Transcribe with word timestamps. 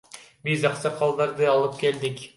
Биз 0.47 0.65
аксакалдарды 0.69 1.49
алып 1.53 1.81
келдик. 1.85 2.29